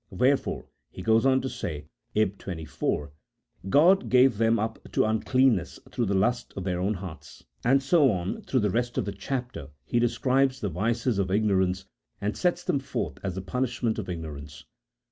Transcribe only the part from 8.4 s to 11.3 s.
through the rest of the chapter, he describes the vices of